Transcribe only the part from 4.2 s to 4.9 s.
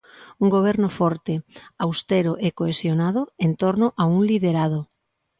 liderado.